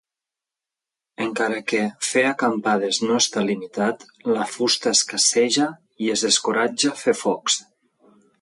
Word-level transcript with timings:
Encara 1.25 1.59
que 1.71 1.81
fer 2.07 2.23
acampades 2.29 3.01
no 3.05 3.19
està 3.25 3.45
limitat, 3.49 4.07
la 4.39 4.49
fusta 4.57 4.97
escasseja 5.01 5.69
i 6.07 6.13
es 6.17 6.29
descoratja 6.31 6.97
fer 7.05 7.19
focs. 7.25 7.63